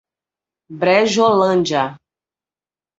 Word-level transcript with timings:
Brejolândia 0.79 1.87